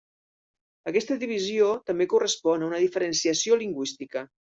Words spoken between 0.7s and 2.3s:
Aquesta divisió també